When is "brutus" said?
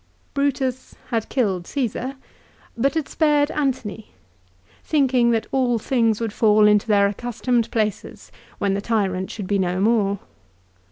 0.33-0.95